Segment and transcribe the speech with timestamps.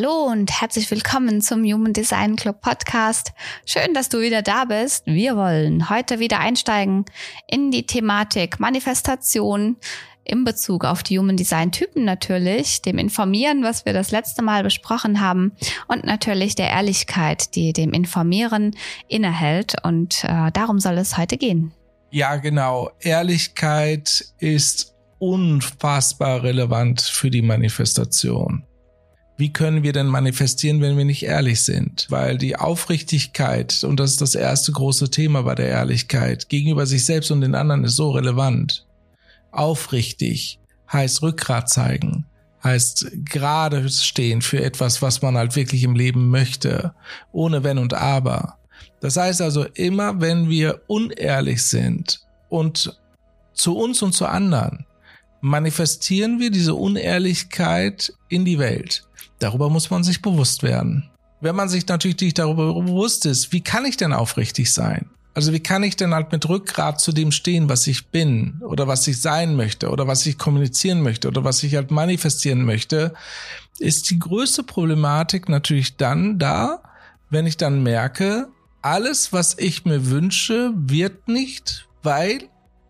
[0.00, 3.32] Hallo und herzlich willkommen zum Human Design Club Podcast.
[3.66, 5.04] Schön, dass du wieder da bist.
[5.06, 7.04] Wir wollen heute wieder einsteigen
[7.48, 9.76] in die Thematik Manifestation
[10.22, 14.62] in Bezug auf die Human Design Typen natürlich, dem Informieren, was wir das letzte Mal
[14.62, 15.50] besprochen haben
[15.88, 18.76] und natürlich der Ehrlichkeit, die dem Informieren
[19.08, 19.74] innehält.
[19.82, 21.72] Und äh, darum soll es heute gehen.
[22.12, 22.92] Ja, genau.
[23.00, 28.62] Ehrlichkeit ist unfassbar relevant für die Manifestation
[29.38, 32.06] wie können wir denn manifestieren, wenn wir nicht ehrlich sind?
[32.10, 37.04] Weil die Aufrichtigkeit, und das ist das erste große Thema bei der Ehrlichkeit, gegenüber sich
[37.04, 38.84] selbst und den anderen ist so relevant.
[39.52, 40.58] Aufrichtig
[40.92, 42.26] heißt Rückgrat zeigen,
[42.64, 46.92] heißt gerade stehen für etwas, was man halt wirklich im Leben möchte,
[47.30, 48.58] ohne Wenn und Aber.
[49.00, 52.98] Das heißt also, immer wenn wir unehrlich sind und
[53.52, 54.84] zu uns und zu anderen,
[55.40, 59.04] manifestieren wir diese Unehrlichkeit in die Welt.
[59.38, 61.08] Darüber muss man sich bewusst werden.
[61.40, 65.08] Wenn man sich natürlich nicht darüber bewusst ist, wie kann ich denn aufrichtig sein?
[65.34, 68.88] Also wie kann ich denn halt mit Rückgrat zu dem stehen, was ich bin oder
[68.88, 73.14] was ich sein möchte oder was ich kommunizieren möchte oder was ich halt manifestieren möchte,
[73.78, 76.82] ist die größte Problematik natürlich dann da,
[77.30, 78.48] wenn ich dann merke,
[78.82, 82.48] alles, was ich mir wünsche, wird nicht, weil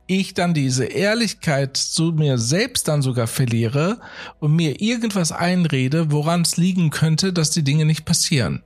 [0.08, 4.00] ich dann diese Ehrlichkeit zu mir selbst dann sogar verliere
[4.40, 8.62] und mir irgendwas einrede, woran es liegen könnte, dass die Dinge nicht passieren.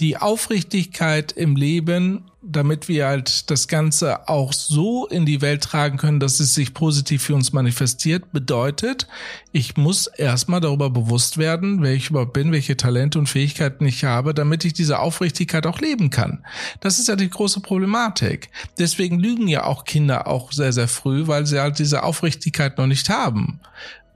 [0.00, 5.98] Die Aufrichtigkeit im Leben damit wir halt das Ganze auch so in die Welt tragen
[5.98, 9.08] können, dass es sich positiv für uns manifestiert, bedeutet,
[9.52, 14.04] ich muss erstmal darüber bewusst werden, wer ich überhaupt bin, welche Talente und Fähigkeiten ich
[14.04, 16.44] habe, damit ich diese Aufrichtigkeit auch leben kann.
[16.80, 18.50] Das ist ja die große Problematik.
[18.78, 22.86] Deswegen lügen ja auch Kinder auch sehr, sehr früh, weil sie halt diese Aufrichtigkeit noch
[22.86, 23.60] nicht haben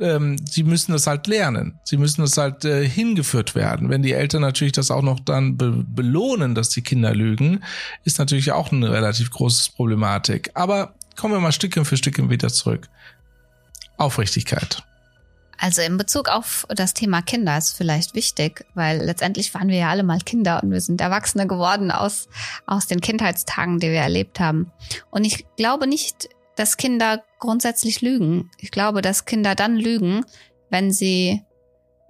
[0.01, 1.79] ähm, sie müssen das halt lernen.
[1.85, 3.91] Sie müssen das halt äh, hingeführt werden.
[3.91, 7.63] Wenn die Eltern natürlich das auch noch dann be belohnen, dass die Kinder lügen,
[8.05, 10.51] ist natürlich auch eine relativ große Problematik.
[10.55, 12.89] Aber kommen wir mal Stückchen für Stückchen wieder zurück.
[13.97, 14.83] Aufrichtigkeit.
[15.59, 19.91] Also in Bezug auf das Thema Kinder ist vielleicht wichtig, weil letztendlich waren wir ja
[19.91, 22.29] alle mal Kinder und wir sind Erwachsene geworden aus,
[22.65, 24.73] aus den Kindheitstagen, die wir erlebt haben.
[25.11, 28.51] Und ich glaube nicht, dass Kinder grundsätzlich lügen.
[28.59, 30.27] Ich glaube, dass Kinder dann lügen,
[30.69, 31.43] wenn sie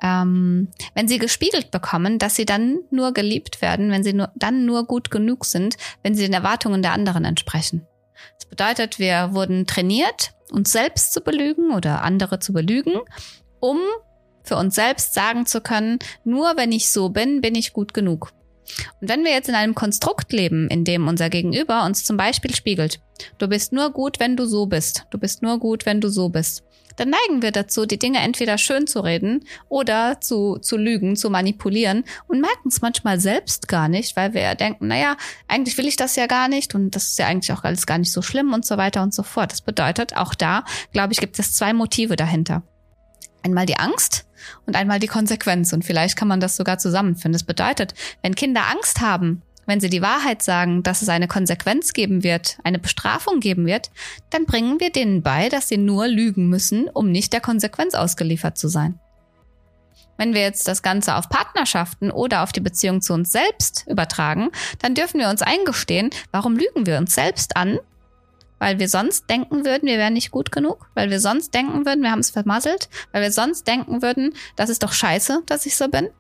[0.02, 4.64] ähm, wenn sie gespiegelt bekommen, dass sie dann nur geliebt werden, wenn sie nur, dann
[4.64, 7.86] nur gut genug sind, wenn sie den Erwartungen der anderen entsprechen.
[8.38, 12.94] Das bedeutet, wir wurden trainiert, uns selbst zu belügen oder andere zu belügen,
[13.60, 13.78] um
[14.42, 18.32] für uns selbst sagen zu können, nur wenn ich so bin, bin ich gut genug.
[19.00, 22.54] Und wenn wir jetzt in einem Konstrukt leben, in dem unser Gegenüber uns zum Beispiel
[22.54, 23.00] spiegelt,
[23.38, 26.28] du bist nur gut, wenn du so bist, du bist nur gut, wenn du so
[26.28, 26.64] bist,
[26.96, 31.30] dann neigen wir dazu, die Dinge entweder schön zu reden oder zu, zu lügen, zu
[31.30, 35.16] manipulieren und merken es manchmal selbst gar nicht, weil wir denken, naja,
[35.48, 37.98] eigentlich will ich das ja gar nicht und das ist ja eigentlich auch alles gar
[37.98, 39.52] nicht so schlimm und so weiter und so fort.
[39.52, 42.62] Das bedeutet, auch da, glaube ich, gibt es zwei Motive dahinter.
[43.42, 44.26] Einmal die Angst
[44.66, 45.72] und einmal die Konsequenz.
[45.72, 47.32] Und vielleicht kann man das sogar zusammenfinden.
[47.32, 51.92] Das bedeutet, wenn Kinder Angst haben, wenn sie die Wahrheit sagen, dass es eine Konsequenz
[51.92, 53.90] geben wird, eine Bestrafung geben wird,
[54.30, 58.58] dann bringen wir denen bei, dass sie nur lügen müssen, um nicht der Konsequenz ausgeliefert
[58.58, 58.98] zu sein.
[60.16, 64.50] Wenn wir jetzt das Ganze auf Partnerschaften oder auf die Beziehung zu uns selbst übertragen,
[64.80, 67.78] dann dürfen wir uns eingestehen, warum lügen wir uns selbst an,
[68.60, 72.02] weil wir sonst denken würden, wir wären nicht gut genug, weil wir sonst denken würden,
[72.02, 75.76] wir haben es vermasselt, weil wir sonst denken würden, das ist doch scheiße, dass ich
[75.76, 76.10] so bin.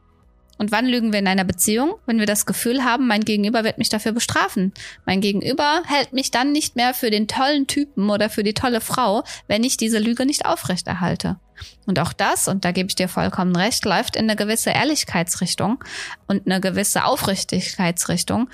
[0.58, 1.94] Und wann lügen wir in einer Beziehung?
[2.04, 4.74] Wenn wir das Gefühl haben, mein Gegenüber wird mich dafür bestrafen.
[5.06, 8.82] Mein Gegenüber hält mich dann nicht mehr für den tollen Typen oder für die tolle
[8.82, 11.40] Frau, wenn ich diese Lüge nicht aufrechterhalte.
[11.86, 15.82] Und auch das, und da gebe ich dir vollkommen recht, läuft in eine gewisse Ehrlichkeitsrichtung
[16.26, 18.50] und eine gewisse Aufrichtigkeitsrichtung,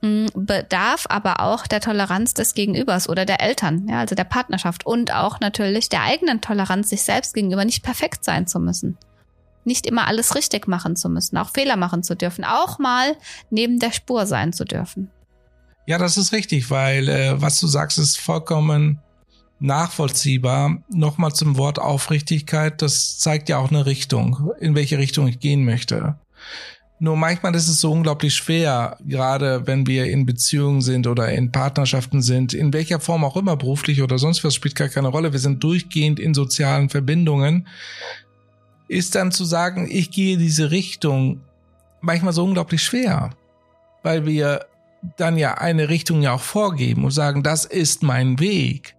[0.00, 5.12] bedarf aber auch der Toleranz des Gegenübers oder der Eltern, ja, also der Partnerschaft und
[5.12, 8.96] auch natürlich der eigenen Toleranz sich selbst gegenüber nicht perfekt sein zu müssen.
[9.64, 13.16] Nicht immer alles richtig machen zu müssen, auch Fehler machen zu dürfen, auch mal
[13.50, 15.10] neben der Spur sein zu dürfen.
[15.86, 19.00] Ja, das ist richtig, weil äh, was du sagst, ist vollkommen
[19.58, 20.82] nachvollziehbar.
[20.90, 25.64] Nochmal zum Wort Aufrichtigkeit, das zeigt ja auch eine Richtung, in welche Richtung ich gehen
[25.64, 26.18] möchte.
[27.00, 31.52] Nur manchmal ist es so unglaublich schwer, gerade wenn wir in Beziehungen sind oder in
[31.52, 35.32] Partnerschaften sind, in welcher Form auch immer, beruflich oder sonst was, spielt gar keine Rolle.
[35.32, 37.68] Wir sind durchgehend in sozialen Verbindungen.
[38.88, 41.40] Ist dann zu sagen, ich gehe diese Richtung,
[42.00, 43.30] manchmal so unglaublich schwer,
[44.02, 44.66] weil wir
[45.16, 48.96] dann ja eine Richtung ja auch vorgeben und sagen, das ist mein Weg.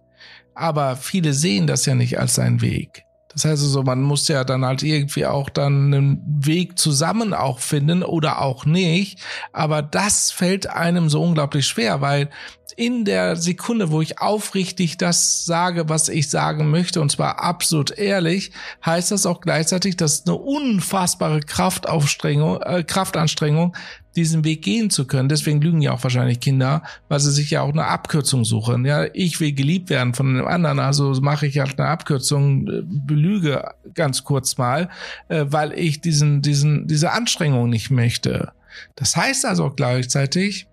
[0.54, 3.04] Aber viele sehen das ja nicht als sein Weg.
[3.32, 7.60] Das heißt also, man muss ja dann halt irgendwie auch dann einen Weg zusammen auch
[7.60, 9.20] finden oder auch nicht.
[9.52, 12.30] Aber das fällt einem so unglaublich schwer, weil
[12.76, 17.90] in der Sekunde, wo ich aufrichtig das sage, was ich sagen möchte, und zwar absolut
[17.90, 18.52] ehrlich,
[18.84, 23.76] heißt das auch gleichzeitig, dass eine unfassbare Kraftaufstrengung, äh, Kraftanstrengung
[24.16, 25.28] diesen Weg gehen zu können.
[25.28, 28.84] Deswegen lügen ja auch wahrscheinlich Kinder, weil sie sich ja auch eine Abkürzung suchen.
[28.84, 32.82] Ja, ich will geliebt werden von einem anderen, also mache ich halt eine Abkürzung, äh,
[32.84, 33.64] belüge
[33.94, 34.88] ganz kurz mal,
[35.28, 38.52] äh, weil ich diesen, diesen, diese Anstrengung nicht möchte.
[38.96, 40.66] Das heißt also auch gleichzeitig,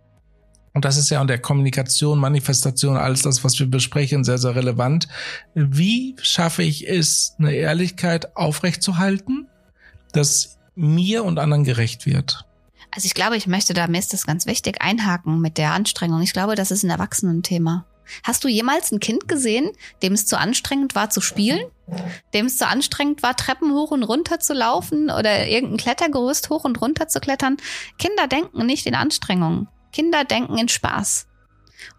[0.74, 4.56] und das ist ja in der Kommunikation, Manifestation, alles das, was wir besprechen, sehr, sehr
[4.56, 5.08] relevant.
[5.56, 9.48] Wie schaffe ich es, eine Ehrlichkeit aufrechtzuhalten,
[10.12, 12.47] dass mir und anderen gerecht wird?
[12.92, 16.22] Also ich glaube, ich möchte da, mir ist das ganz wichtig, einhaken mit der Anstrengung.
[16.22, 17.86] Ich glaube, das ist ein Erwachsenenthema.
[18.24, 21.62] Hast du jemals ein Kind gesehen, dem es zu anstrengend war zu spielen?
[22.34, 26.64] Dem es zu anstrengend war, Treppen hoch und runter zu laufen oder irgendein Klettergerüst hoch
[26.64, 27.58] und runter zu klettern?
[27.98, 29.68] Kinder denken nicht in Anstrengungen.
[29.92, 31.28] Kinder denken in Spaß.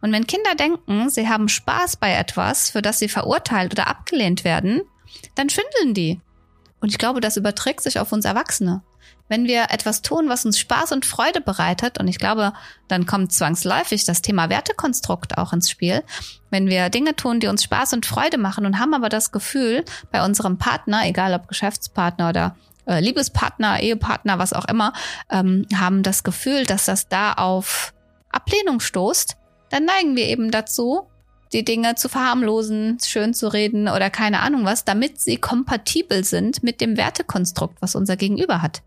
[0.00, 4.44] Und wenn Kinder denken, sie haben Spaß bei etwas, für das sie verurteilt oder abgelehnt
[4.44, 4.82] werden,
[5.34, 6.20] dann schwindeln die.
[6.81, 8.82] Und ich glaube, das überträgt sich auf uns Erwachsene.
[9.28, 12.52] Wenn wir etwas tun, was uns Spaß und Freude bereitet, und ich glaube,
[12.88, 16.02] dann kommt zwangsläufig das Thema Wertekonstrukt auch ins Spiel.
[16.50, 19.84] Wenn wir Dinge tun, die uns Spaß und Freude machen und haben aber das Gefühl,
[20.10, 24.92] bei unserem Partner, egal ob Geschäftspartner oder äh, Liebespartner, Ehepartner, was auch immer,
[25.31, 27.92] ähm, haben das Gefühl, dass das da auf
[28.31, 29.36] Ablehnung stoßt,
[29.70, 31.06] dann neigen wir eben dazu,
[31.52, 36.62] die Dinge zu verharmlosen, schön zu reden oder keine Ahnung was, damit sie kompatibel sind
[36.62, 38.82] mit dem Wertekonstrukt, was unser Gegenüber hat.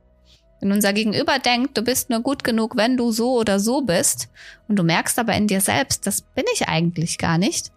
[0.62, 4.30] Wenn unser Gegenüber denkt, du bist nur gut genug, wenn du so oder so bist,
[4.68, 7.72] und du merkst aber in dir selbst, das bin ich eigentlich gar nicht,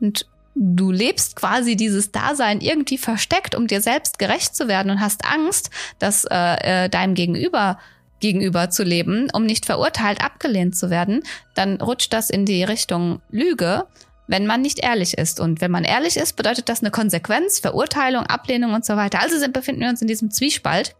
[0.00, 0.26] und
[0.56, 5.24] du lebst quasi dieses Dasein irgendwie versteckt, um dir selbst gerecht zu werden und hast
[5.24, 7.78] Angst, dass äh, äh, deinem Gegenüber
[8.20, 11.22] gegenüber zu leben, um nicht verurteilt abgelehnt zu werden,
[11.54, 13.86] dann rutscht das in die Richtung Lüge,
[14.26, 15.40] wenn man nicht ehrlich ist.
[15.40, 19.20] Und wenn man ehrlich ist, bedeutet das eine Konsequenz, Verurteilung, Ablehnung und so weiter.
[19.20, 20.94] Also sind, befinden wir uns in diesem Zwiespalt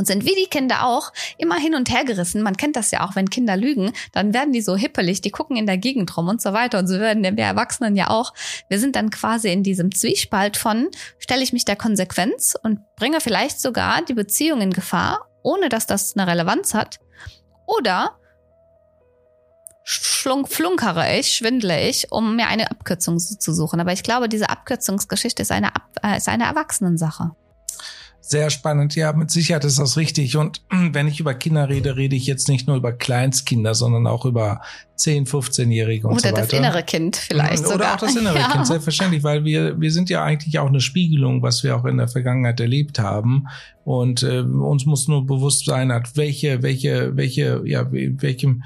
[0.00, 2.42] und sind wie die Kinder auch immer hin und her gerissen.
[2.42, 5.58] Man kennt das ja auch, wenn Kinder lügen, dann werden die so hippelig, die gucken
[5.58, 6.78] in der Gegend rum und so weiter.
[6.78, 8.32] Und so werden wir Erwachsenen ja auch.
[8.70, 10.88] Wir sind dann quasi in diesem Zwiespalt von,
[11.18, 15.86] stelle ich mich der Konsequenz und bringe vielleicht sogar die Beziehung in Gefahr, ohne dass
[15.86, 16.98] das eine Relevanz hat.
[17.66, 18.16] Oder
[19.84, 23.80] schlunk, flunkere ich, schwindle ich, um mir eine Abkürzung zu suchen.
[23.80, 25.72] Aber ich glaube, diese Abkürzungsgeschichte ist eine,
[26.02, 27.32] äh, ist eine Erwachsenensache.
[28.30, 30.36] Sehr spannend, ja, mit Sicherheit ist das richtig.
[30.36, 34.24] Und wenn ich über Kinder rede, rede ich jetzt nicht nur über Kleinstkinder, sondern auch
[34.24, 34.60] über
[34.94, 36.36] 10, 15-Jährige und Oder so weiter.
[36.36, 37.94] Oder das innere Kind vielleicht Oder sogar.
[37.94, 38.52] auch das innere ja.
[38.52, 41.96] Kind, selbstverständlich, weil wir, wir sind ja eigentlich auch eine Spiegelung, was wir auch in
[41.96, 43.48] der Vergangenheit erlebt haben.
[43.82, 48.62] Und äh, uns muss nur bewusst sein, hat welche, welche, welche, ja, welchem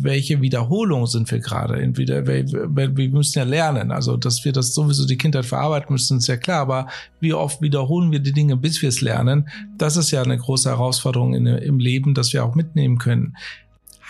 [0.00, 1.80] welche Wiederholung sind wir gerade?
[1.80, 6.18] Entweder wir, wir müssen ja lernen, also dass wir das sowieso die Kindheit verarbeiten müssen,
[6.18, 6.88] ist ja klar, aber
[7.20, 9.48] wie oft wiederholen wir die Dinge, bis wir es lernen?
[9.76, 13.36] Das ist ja eine große Herausforderung in, im Leben, dass wir auch mitnehmen können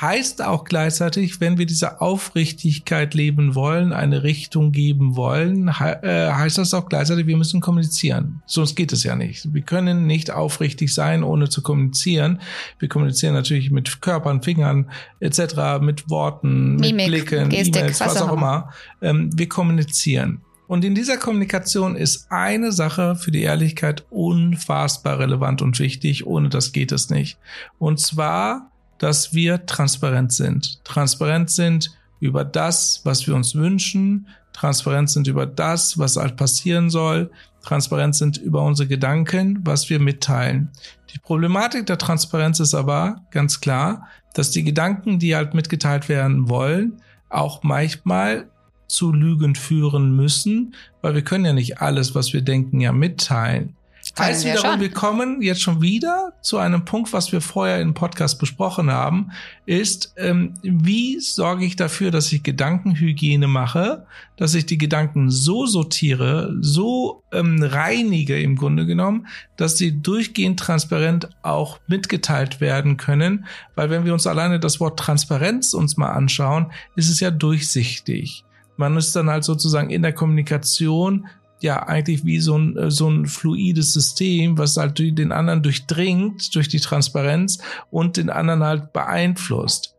[0.00, 6.58] heißt auch gleichzeitig, wenn wir diese Aufrichtigkeit leben wollen, eine Richtung geben wollen, äh, heißt
[6.58, 8.42] das auch gleichzeitig, wir müssen kommunizieren.
[8.46, 9.54] Sonst geht es ja nicht.
[9.54, 12.40] Wir können nicht aufrichtig sein, ohne zu kommunizieren.
[12.78, 18.22] Wir kommunizieren natürlich mit Körpern, Fingern etc., mit Worten, Mimik, mit Blicken, E-Mails, was, was
[18.22, 18.70] auch immer.
[19.00, 20.40] Ähm, wir kommunizieren.
[20.66, 26.26] Und in dieser Kommunikation ist eine Sache für die Ehrlichkeit unfassbar relevant und wichtig.
[26.26, 27.38] Ohne das geht es nicht.
[27.78, 30.84] Und zwar dass wir transparent sind.
[30.84, 36.88] Transparent sind über das, was wir uns wünschen, transparent sind über das, was halt passieren
[36.88, 37.30] soll,
[37.62, 40.70] transparent sind über unsere Gedanken, was wir mitteilen.
[41.12, 46.48] Die Problematik der Transparenz ist aber ganz klar, dass die Gedanken, die halt mitgeteilt werden
[46.48, 48.48] wollen, auch manchmal
[48.86, 53.76] zu Lügen führen müssen, weil wir können ja nicht alles, was wir denken, ja mitteilen.
[54.16, 58.38] Wir wiederum, wir kommen jetzt schon wieder zu einem Punkt, was wir vorher im Podcast
[58.38, 59.32] besprochen haben,
[59.66, 64.06] ist, ähm, wie sorge ich dafür, dass ich Gedankenhygiene mache,
[64.36, 70.60] dass ich die Gedanken so sortiere, so ähm, reinige im Grunde genommen, dass sie durchgehend
[70.60, 76.12] transparent auch mitgeteilt werden können, weil wenn wir uns alleine das Wort Transparenz uns mal
[76.12, 78.44] anschauen, ist es ja durchsichtig.
[78.76, 81.26] Man ist dann halt sozusagen in der Kommunikation
[81.64, 86.54] ja eigentlich wie so ein, äh, so ein fluides System, was halt den anderen durchdringt
[86.54, 87.58] durch die Transparenz
[87.90, 89.96] und den anderen halt beeinflusst.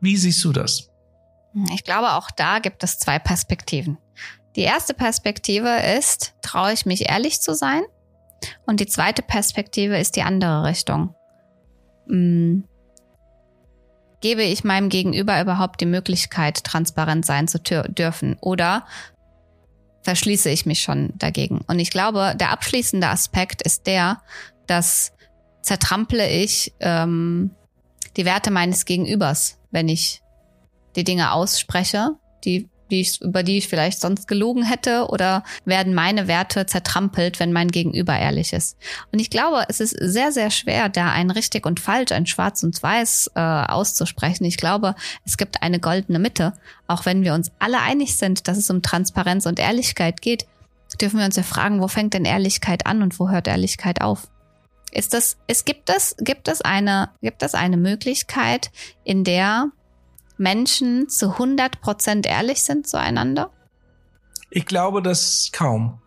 [0.00, 0.90] Wie siehst du das?
[1.72, 3.98] Ich glaube, auch da gibt es zwei Perspektiven.
[4.56, 7.82] Die erste Perspektive ist, traue ich mich ehrlich zu sein?
[8.66, 11.14] Und die zweite Perspektive ist die andere Richtung.
[12.08, 12.64] Hm,
[14.20, 18.36] gebe ich meinem Gegenüber überhaupt die Möglichkeit, transparent sein zu dürfen?
[18.40, 18.86] Oder
[20.02, 21.60] verschließe ich mich schon dagegen?
[21.66, 24.22] Und ich glaube, der abschließende Aspekt ist der,
[24.66, 25.12] dass
[25.62, 27.50] zertrample ich ähm,
[28.16, 30.22] die Werte meines Gegenübers, wenn ich
[30.96, 35.94] die Dinge ausspreche, die, die ich, über die ich vielleicht sonst gelogen hätte, oder werden
[35.94, 38.76] meine Werte zertrampelt, wenn mein Gegenüber ehrlich ist.
[39.10, 42.62] Und ich glaube, es ist sehr, sehr schwer, da ein richtig und falsch, ein schwarz
[42.62, 44.44] und weiß äh, auszusprechen.
[44.44, 44.94] Ich glaube,
[45.24, 46.52] es gibt eine goldene Mitte.
[46.86, 50.46] Auch wenn wir uns alle einig sind, dass es um Transparenz und Ehrlichkeit geht,
[51.00, 54.28] dürfen wir uns ja fragen, wo fängt denn Ehrlichkeit an und wo hört Ehrlichkeit auf?
[54.90, 58.70] Ist das, es gibt es, gibt es eine, gibt es eine Möglichkeit,
[59.04, 59.70] in der
[60.42, 63.50] Menschen zu 100% ehrlich sind zueinander?
[64.50, 65.98] Ich glaube das kaum.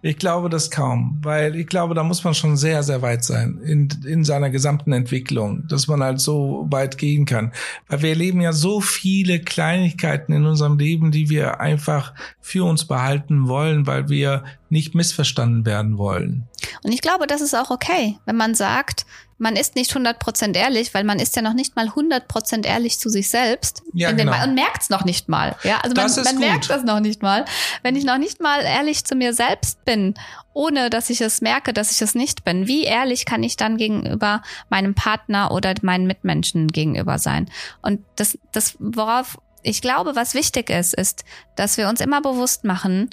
[0.00, 3.58] Ich glaube das kaum, weil ich glaube, da muss man schon sehr, sehr weit sein
[3.64, 7.52] in, in seiner gesamten Entwicklung, dass man halt so weit gehen kann.
[7.88, 12.84] Weil wir erleben ja so viele Kleinigkeiten in unserem Leben, die wir einfach für uns
[12.84, 16.48] behalten wollen, weil wir nicht missverstanden werden wollen.
[16.82, 19.06] Und ich glaube, das ist auch okay, wenn man sagt,
[19.38, 23.08] man ist nicht 100% ehrlich, weil man ist ja noch nicht mal 100% ehrlich zu
[23.08, 23.82] sich selbst.
[23.94, 24.42] Ja, genau.
[24.42, 25.56] Und merkt es noch nicht mal.
[25.62, 27.44] Ja, also Das man, man merkt das noch nicht mal.
[27.82, 30.14] Wenn ich noch nicht mal ehrlich zu mir selbst bin,
[30.54, 33.76] ohne dass ich es merke, dass ich es nicht bin, wie ehrlich kann ich dann
[33.76, 37.48] gegenüber meinem Partner oder meinen Mitmenschen gegenüber sein?
[37.80, 42.64] Und das, das, worauf ich glaube, was wichtig ist, ist, dass wir uns immer bewusst
[42.64, 43.10] machen,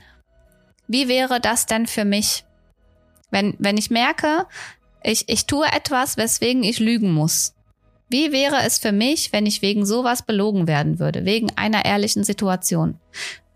[0.88, 2.46] wie wäre das denn für mich?
[3.32, 4.46] Wenn, wenn ich merke,
[5.04, 7.54] ich, ich tue etwas, weswegen ich lügen muss.
[8.10, 12.24] Wie wäre es für mich, wenn ich wegen sowas belogen werden würde, wegen einer ehrlichen
[12.24, 13.00] Situation?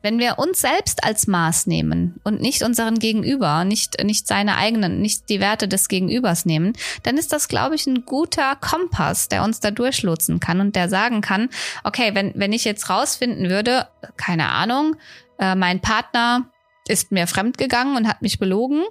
[0.01, 5.01] Wenn wir uns selbst als Maß nehmen und nicht unseren Gegenüber, nicht, nicht seine eigenen,
[5.01, 9.43] nicht die Werte des Gegenübers nehmen, dann ist das, glaube ich, ein guter Kompass, der
[9.43, 11.49] uns da durchlotsen kann und der sagen kann,
[11.83, 14.95] okay, wenn, wenn ich jetzt rausfinden würde, keine Ahnung,
[15.37, 16.49] äh, mein Partner
[16.89, 18.83] ist mir fremdgegangen und hat mich belogen,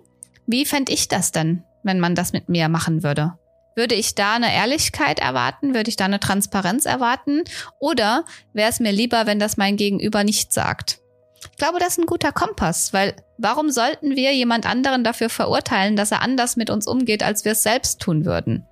[0.47, 3.35] wie fände ich das denn, wenn man das mit mir machen würde?
[3.75, 5.75] Würde ich da eine Ehrlichkeit erwarten?
[5.75, 7.45] Würde ich da eine Transparenz erwarten?
[7.79, 11.01] Oder wäre es mir lieber, wenn das mein Gegenüber nicht sagt?
[11.53, 15.97] Ich glaube, das ist ein guter Kompass, weil warum sollten wir jemand anderen dafür verurteilen,
[15.97, 18.67] dass er anders mit uns umgeht, als wir es selbst tun würden?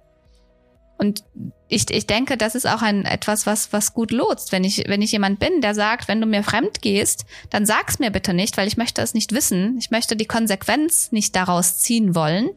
[0.99, 1.25] Und
[1.69, 4.53] ich, ich denke, das ist auch ein etwas, was, was gut lotst.
[4.53, 7.99] Wenn ich, wenn ich jemand bin, der sagt, wenn du mir fremd gehst, dann sag's
[7.99, 9.77] mir bitte nicht, weil ich möchte es nicht wissen.
[9.79, 12.51] Ich möchte die Konsequenz nicht daraus ziehen wollen.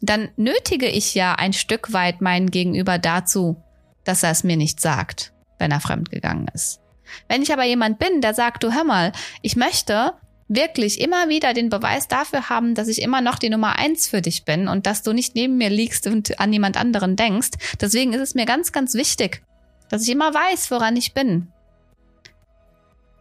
[0.00, 3.62] Dann nötige ich ja ein Stück weit meinen Gegenüber dazu,
[4.04, 6.80] dass er es mir nicht sagt, wenn er fremd gegangen ist.
[7.28, 9.12] Wenn ich aber jemand bin, der sagt, du hör mal,
[9.42, 10.14] ich möchte
[10.48, 14.22] wirklich immer wieder den Beweis dafür haben, dass ich immer noch die Nummer eins für
[14.22, 17.50] dich bin und dass du nicht neben mir liegst und an jemand anderen denkst.
[17.80, 19.42] Deswegen ist es mir ganz, ganz wichtig,
[19.88, 21.48] dass ich immer weiß, woran ich bin.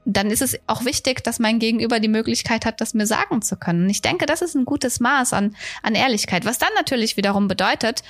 [0.03, 3.55] Dann ist es auch wichtig, dass mein Gegenüber die Möglichkeit hat, das mir sagen zu
[3.55, 3.87] können.
[3.89, 6.43] Ich denke, das ist ein gutes Maß an, an Ehrlichkeit.
[6.43, 8.01] Was dann natürlich wiederum bedeutet,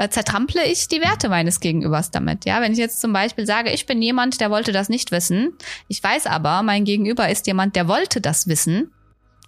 [0.00, 2.46] äh, zertrample ich die Werte meines Gegenübers damit.
[2.46, 5.52] Ja, wenn ich jetzt zum Beispiel sage, ich bin jemand, der wollte das nicht wissen,
[5.88, 8.90] ich weiß aber, mein Gegenüber ist jemand, der wollte das wissen,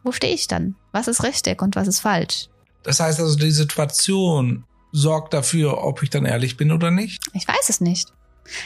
[0.04, 0.75] wo stehe ich dann?
[0.92, 2.49] Was ist richtig und was ist falsch?
[2.82, 7.23] Das heißt also, die Situation sorgt dafür, ob ich dann ehrlich bin oder nicht.
[7.32, 8.12] Ich weiß es nicht.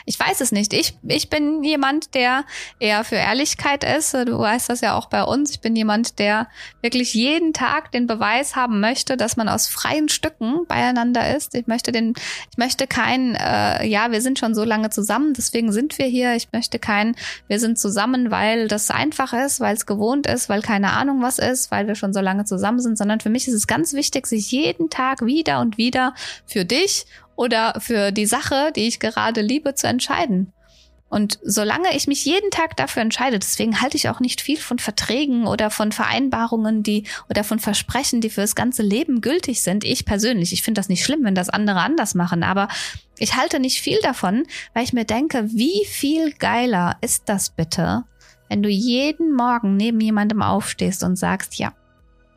[0.05, 0.73] Ich weiß es nicht.
[0.73, 2.45] Ich, ich bin jemand, der
[2.79, 4.15] eher für Ehrlichkeit ist.
[4.15, 5.51] Du weißt das ja auch bei uns.
[5.51, 6.49] Ich bin jemand, der
[6.83, 11.55] wirklich jeden Tag den Beweis haben möchte, dass man aus freien Stücken beieinander ist.
[11.55, 12.15] Ich möchte den,
[12.51, 16.35] ich möchte kein, äh, ja, wir sind schon so lange zusammen, deswegen sind wir hier.
[16.35, 17.17] Ich möchte kein,
[17.49, 21.39] wir sind zusammen, weil das einfach ist, weil es gewohnt ist, weil keine Ahnung was
[21.39, 24.27] ist, weil wir schon so lange zusammen sind, sondern für mich ist es ganz wichtig,
[24.27, 26.15] sich jeden Tag wieder und wieder
[26.47, 27.07] für dich
[27.37, 30.53] oder für die Sache, die ich gerade liebe, zu entscheiden.
[31.09, 34.81] Und solange ich mich jeden Tag dafür entscheide, deswegen halte ich auch nicht viel von
[34.81, 39.85] Verträgen oder von Vereinbarungen, die oder von Versprechen, die für das ganze Leben gültig sind.
[39.85, 42.67] Ich persönlich, ich finde das nicht schlimm, wenn das andere anders machen, aber
[43.19, 48.03] ich halte nicht viel davon, weil ich mir denke, wie viel geiler ist das bitte,
[48.49, 51.73] wenn du jeden Morgen neben jemandem aufstehst und sagst, ja,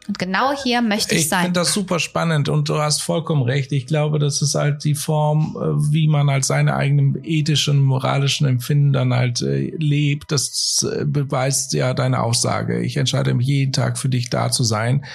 [0.09, 1.39] und genau hier möchte ich, ich sein.
[1.39, 3.71] Ich finde das super spannend und du hast vollkommen recht.
[3.71, 8.47] Ich glaube, das ist halt die Form, äh, wie man halt seine eigenen ethischen, moralischen
[8.47, 10.31] Empfinden dann halt äh, lebt.
[10.31, 12.81] Das äh, beweist ja deine Aussage.
[12.81, 15.05] Ich entscheide mich jeden Tag für dich da zu sein.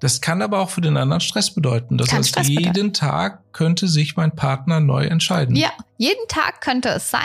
[0.00, 1.98] Das kann aber auch für den anderen Stress bedeuten.
[1.98, 2.92] Das kann heißt, Stress jeden bedeuten.
[2.94, 5.56] Tag könnte sich mein Partner neu entscheiden.
[5.56, 7.20] Ja, jeden Tag könnte es sein,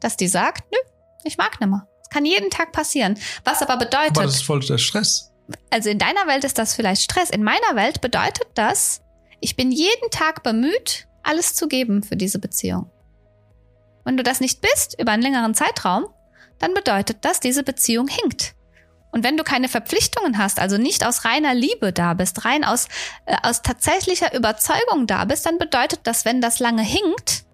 [0.00, 0.78] dass die sagt, nö,
[1.22, 1.86] ich mag nimmer.
[2.00, 3.16] Das kann jeden Tag passieren.
[3.44, 4.16] Was aber bedeutet.
[4.16, 5.30] Aber das ist voll der Stress
[5.70, 7.30] also in deiner Welt ist das vielleicht Stress.
[7.30, 9.02] In meiner Welt bedeutet das,
[9.40, 12.90] ich bin jeden Tag bemüht, alles zu geben für diese Beziehung.
[14.04, 16.06] Wenn du das nicht bist über einen längeren Zeitraum,
[16.58, 18.54] dann bedeutet das, diese Beziehung hinkt.
[19.10, 22.86] Und wenn du keine Verpflichtungen hast, also nicht aus reiner Liebe da bist, rein aus,
[23.24, 27.44] äh, aus tatsächlicher Überzeugung da bist, dann bedeutet das, wenn das lange hinkt,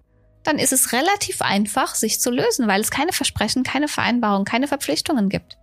[0.43, 4.67] dann ist es relativ einfach, sich zu lösen, weil es keine Versprechen, keine Vereinbarung, keine
[4.67, 5.57] Verpflichtungen gibt.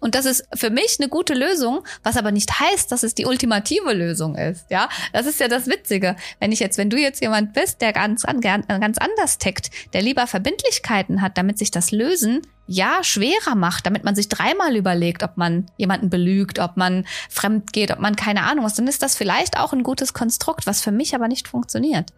[0.00, 3.26] Und das ist für mich eine gute Lösung, was aber nicht heißt, dass es die
[3.26, 4.66] ultimative Lösung ist.
[4.70, 6.16] Ja, das ist ja das Witzige.
[6.40, 10.26] Wenn ich jetzt, wenn du jetzt jemand bist, der ganz, ganz anders tickt, der lieber
[10.26, 15.36] Verbindlichkeiten hat, damit sich das Lösen ja schwerer macht, damit man sich dreimal überlegt, ob
[15.36, 19.14] man jemanden belügt, ob man fremd geht, ob man keine Ahnung was, dann ist das
[19.14, 22.12] vielleicht auch ein gutes Konstrukt, was für mich aber nicht funktioniert.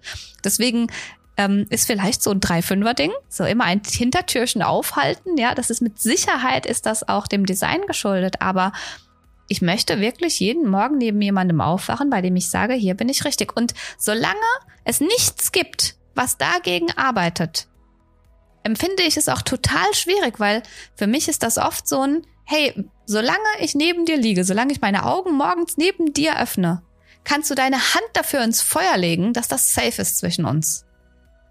[0.44, 0.88] Deswegen
[1.38, 3.12] ähm, ist vielleicht so ein Drei-Fünfer-Ding.
[3.28, 5.38] So immer ein Hintertürchen aufhalten.
[5.38, 8.42] Ja, das ist mit Sicherheit ist das auch dem Design geschuldet.
[8.42, 8.72] Aber
[9.46, 13.24] ich möchte wirklich jeden Morgen neben jemandem aufwachen, bei dem ich sage, hier bin ich
[13.24, 13.56] richtig.
[13.56, 14.36] Und solange
[14.84, 17.68] es nichts gibt, was dagegen arbeitet,
[18.64, 20.64] empfinde ich es auch total schwierig, weil
[20.96, 22.74] für mich ist das oft so ein, hey,
[23.06, 26.82] solange ich neben dir liege, solange ich meine Augen morgens neben dir öffne,
[27.22, 30.87] kannst du deine Hand dafür ins Feuer legen, dass das safe ist zwischen uns.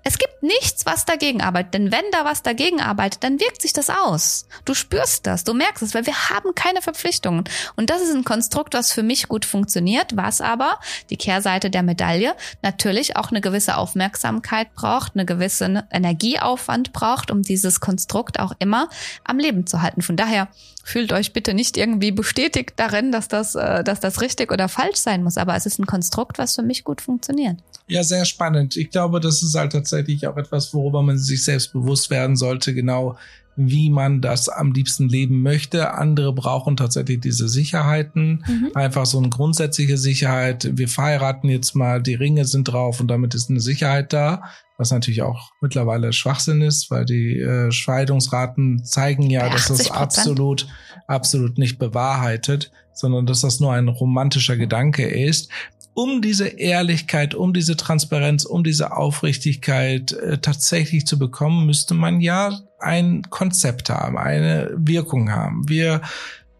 [0.08, 1.74] Es gibt nichts, was dagegen arbeitet.
[1.74, 4.46] Denn wenn da was dagegen arbeitet, dann wirkt sich das aus.
[4.64, 7.44] Du spürst das, du merkst es, weil wir haben keine Verpflichtungen.
[7.76, 11.84] Und das ist ein Konstrukt, was für mich gut funktioniert, was aber die Kehrseite der
[11.84, 18.54] Medaille natürlich auch eine gewisse Aufmerksamkeit braucht, eine gewisse Energieaufwand braucht, um dieses Konstrukt auch
[18.60, 18.88] immer
[19.26, 20.02] am Leben zu halten.
[20.02, 20.48] Von daher
[20.86, 25.00] fühlt euch bitte nicht irgendwie bestätigt darin, dass das, äh, dass das richtig oder falsch
[25.00, 25.38] sein muss.
[25.38, 27.58] Aber es ist ein Konstrukt, was für mich gut funktioniert.
[27.88, 28.76] Ja, sehr spannend.
[28.76, 32.74] Ich glaube, das ist halt tatsächlich auch etwas, worüber man sich selbst bewusst werden sollte,
[32.74, 33.18] genau
[33.58, 35.94] wie man das am liebsten leben möchte.
[35.96, 38.72] Andere brauchen tatsächlich diese Sicherheiten, mhm.
[38.76, 40.70] einfach so eine grundsätzliche Sicherheit.
[40.78, 44.44] Wir verheiraten jetzt mal, die Ringe sind drauf und damit ist eine Sicherheit da,
[44.78, 50.68] was natürlich auch mittlerweile Schwachsinn ist, weil die äh, Scheidungsraten zeigen ja, dass das absolut,
[51.08, 55.50] absolut nicht bewahrheitet, sondern dass das nur ein romantischer Gedanke ist
[55.98, 62.22] um diese Ehrlichkeit, um diese Transparenz, um diese Aufrichtigkeit äh, tatsächlich zu bekommen, müsste man
[62.22, 65.68] ja ein Konzept haben, eine Wirkung haben.
[65.68, 66.04] Wir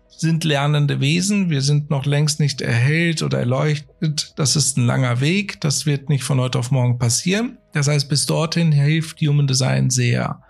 [0.10, 4.34] sind lernende Wesen, wir sind noch längst nicht erhellt oder erleuchtet.
[4.38, 7.60] Das ist ein langer Weg, das wird nicht von heute auf morgen passieren.
[7.74, 10.42] Das heißt, bis dorthin hilft Human Design sehr.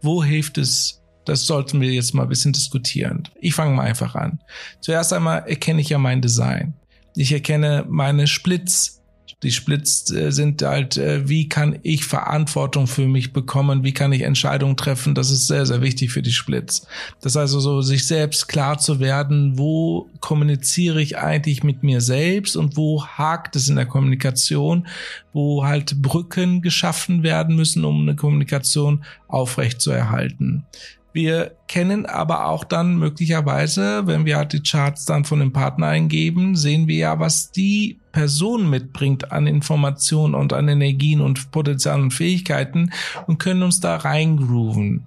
[0.00, 3.24] Wo hilft es das sollten wir jetzt mal ein bisschen diskutieren.
[3.38, 4.40] Ich fange mal einfach an.
[4.80, 6.72] Zuerst einmal erkenne ich ja mein Design.
[7.18, 9.02] Ich erkenne meine Splits.
[9.42, 13.82] Die Splits äh, sind halt, äh, wie kann ich Verantwortung für mich bekommen?
[13.82, 15.16] Wie kann ich Entscheidungen treffen?
[15.16, 16.86] Das ist sehr, sehr wichtig für die Splits.
[17.20, 22.56] Das heißt also, sich selbst klar zu werden, wo kommuniziere ich eigentlich mit mir selbst
[22.56, 24.86] und wo hakt es in der Kommunikation,
[25.32, 30.66] wo halt Brücken geschaffen werden müssen, um eine Kommunikation aufrecht zu erhalten.
[31.12, 35.86] Wir kennen aber auch dann möglicherweise, wenn wir halt die Charts dann von dem Partner
[35.86, 42.02] eingeben, sehen wir ja, was die Person mitbringt an Informationen und an Energien und Potenzialen
[42.04, 42.92] und Fähigkeiten
[43.26, 45.06] und können uns da reingrooven.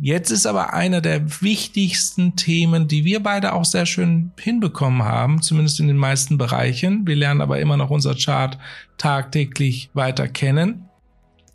[0.00, 5.42] Jetzt ist aber einer der wichtigsten Themen, die wir beide auch sehr schön hinbekommen haben,
[5.42, 7.06] zumindest in den meisten Bereichen.
[7.06, 8.58] Wir lernen aber immer noch unser Chart
[8.96, 10.88] tagtäglich weiter kennen,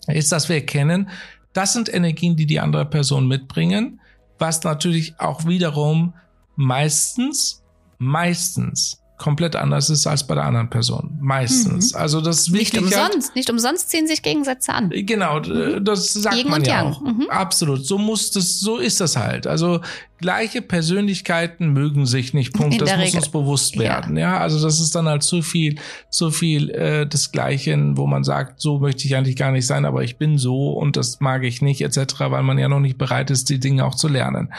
[0.07, 1.09] ist, dass wir erkennen,
[1.57, 3.99] das sind Energien, die die andere Person mitbringen,
[4.37, 6.13] was natürlich auch wiederum
[6.55, 7.63] meistens,
[7.97, 11.17] meistens komplett anders ist als bei der anderen Person.
[11.19, 11.93] Meistens.
[11.93, 11.99] Mhm.
[11.99, 12.81] Also das ist wichtig.
[12.81, 14.91] Nicht umsonst, halt, nicht umsonst ziehen sich Gegensätze an.
[14.93, 15.83] Genau, mhm.
[15.83, 17.01] das sagt Gegen man ja auch.
[17.01, 17.27] Mhm.
[17.29, 17.85] Absolut.
[17.85, 19.47] So muss das, so ist das halt.
[19.47, 19.81] Also
[20.19, 22.53] gleiche Persönlichkeiten mögen sich nicht.
[22.53, 22.79] Punkt.
[22.79, 23.17] das muss Regel.
[23.17, 24.17] uns bewusst werden.
[24.17, 24.33] Ja.
[24.33, 24.37] ja.
[24.39, 28.61] also das ist dann halt zu viel, zu viel äh, des Gleichen, wo man sagt,
[28.61, 31.61] so möchte ich eigentlich gar nicht sein, aber ich bin so und das mag ich
[31.63, 34.53] nicht, etc., weil man ja noch nicht bereit ist, die Dinge auch zu lernen.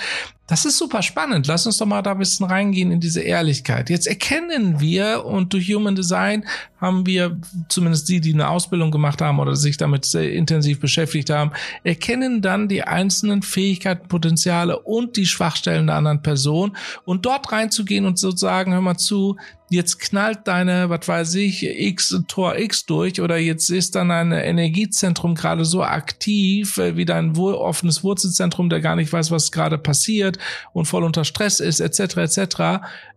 [0.49, 1.47] Das ist super spannend.
[1.47, 3.91] Lass uns doch mal da ein bisschen reingehen in diese Ehrlichkeit.
[3.91, 6.47] Jetzt erkennen wir und durch Human Design
[6.81, 11.29] haben wir, zumindest die, die eine Ausbildung gemacht haben oder sich damit sehr intensiv beschäftigt
[11.29, 11.53] haben,
[11.85, 18.07] erkennen dann die einzelnen Fähigkeiten, Potenziale und die Schwachstellen der anderen Person und dort reinzugehen
[18.07, 19.37] und sozusagen, hör mal zu,
[19.71, 24.33] jetzt knallt deine, was weiß ich, X Tor X durch oder jetzt ist dann ein
[24.33, 29.79] Energiezentrum gerade so aktiv äh, wie dein offenes Wurzelzentrum, der gar nicht weiß, was gerade
[29.79, 30.39] passiert
[30.73, 32.17] und voll unter Stress ist, etc.
[32.17, 32.57] etc.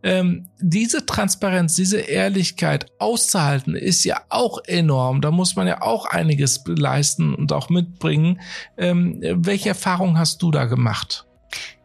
[0.03, 5.21] Ähm, diese Transparenz, diese Ehrlichkeit auszuhalten, ist ja auch enorm.
[5.21, 8.41] Da muss man ja auch einiges leisten und auch mitbringen.
[8.77, 11.25] Ähm, welche Erfahrungen hast du da gemacht?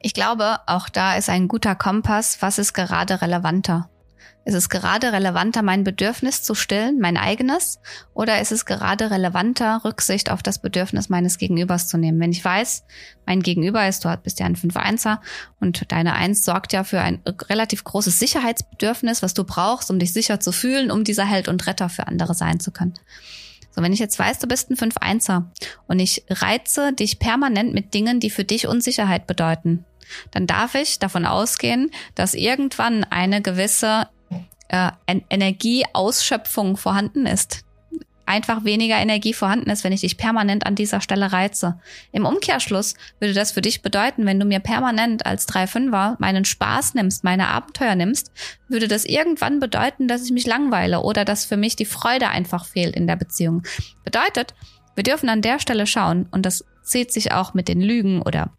[0.00, 3.88] Ich glaube, auch da ist ein guter Kompass, was ist gerade relevanter.
[4.46, 7.80] Ist es gerade relevanter, mein Bedürfnis zu stillen, mein eigenes?
[8.14, 12.20] Oder ist es gerade relevanter, Rücksicht auf das Bedürfnis meines Gegenübers zu nehmen?
[12.20, 12.84] Wenn ich weiß,
[13.26, 15.18] mein Gegenüber ist, du bist ja ein 5-1er
[15.58, 20.12] und deine 1 sorgt ja für ein relativ großes Sicherheitsbedürfnis, was du brauchst, um dich
[20.12, 22.94] sicher zu fühlen, um dieser Held und Retter für andere sein zu können.
[23.74, 25.46] So, wenn ich jetzt weiß, du bist ein 5-1er
[25.88, 29.84] und ich reize dich permanent mit Dingen, die für dich Unsicherheit bedeuten,
[30.30, 34.06] dann darf ich davon ausgehen, dass irgendwann eine gewisse
[34.68, 34.90] äh,
[35.30, 37.64] Energieausschöpfung vorhanden ist.
[38.28, 41.78] Einfach weniger Energie vorhanden ist, wenn ich dich permanent an dieser Stelle reize.
[42.10, 46.94] Im Umkehrschluss würde das für dich bedeuten, wenn du mir permanent als 3-5er meinen Spaß
[46.94, 48.32] nimmst, meine Abenteuer nimmst,
[48.66, 52.66] würde das irgendwann bedeuten, dass ich mich langweile oder dass für mich die Freude einfach
[52.66, 53.62] fehlt in der Beziehung.
[54.04, 54.54] Bedeutet,
[54.96, 58.50] wir dürfen an der Stelle schauen, und das zieht sich auch mit den Lügen oder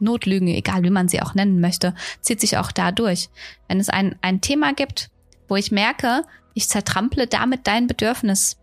[0.00, 3.30] Notlügen, egal wie man sie auch nennen möchte, zieht sich auch da durch.
[3.68, 5.08] Wenn es ein, ein Thema gibt,
[5.48, 8.56] wo ich merke, ich zertrample damit dein Bedürfnis,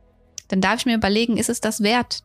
[0.48, 2.20] dann darf ich mir überlegen, ist es das wert?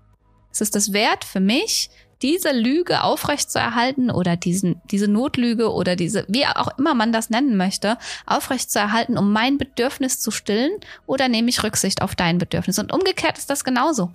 [0.51, 1.91] Ist es das wert für mich,
[2.23, 7.57] diese Lüge aufrechtzuerhalten oder diesen, diese Notlüge oder diese, wie auch immer man das nennen
[7.57, 10.73] möchte, aufrechtzuerhalten, um mein Bedürfnis zu stillen
[11.07, 12.79] oder nehme ich Rücksicht auf dein Bedürfnis?
[12.79, 14.11] Und umgekehrt ist das genauso.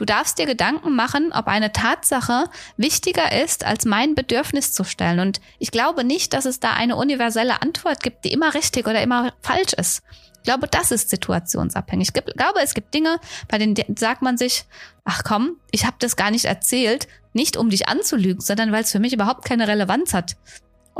[0.00, 2.44] Du darfst dir Gedanken machen, ob eine Tatsache
[2.78, 5.20] wichtiger ist, als mein Bedürfnis zu stellen.
[5.20, 9.02] Und ich glaube nicht, dass es da eine universelle Antwort gibt, die immer richtig oder
[9.02, 10.02] immer falsch ist.
[10.38, 12.12] Ich glaube, das ist situationsabhängig.
[12.14, 14.64] Ich glaube, es gibt Dinge, bei denen sagt man sich,
[15.04, 18.92] ach komm, ich habe das gar nicht erzählt, nicht um dich anzulügen, sondern weil es
[18.92, 20.34] für mich überhaupt keine Relevanz hat.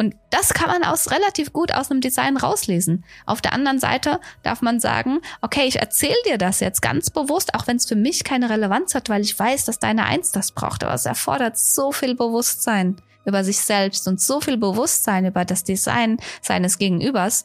[0.01, 3.05] Und das kann man aus relativ gut aus einem Design rauslesen.
[3.27, 7.55] Auf der anderen Seite darf man sagen, okay, ich erzähle dir das jetzt ganz bewusst,
[7.55, 10.53] auch wenn es für mich keine Relevanz hat, weil ich weiß, dass deine Eins das
[10.53, 10.85] braucht.
[10.85, 15.65] Aber es erfordert so viel Bewusstsein über sich selbst und so viel Bewusstsein über das
[15.65, 17.45] Design seines Gegenübers.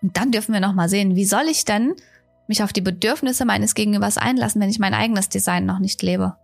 [0.00, 1.96] Und dann dürfen wir nochmal sehen, wie soll ich denn
[2.46, 6.36] mich auf die Bedürfnisse meines Gegenübers einlassen, wenn ich mein eigenes Design noch nicht lebe?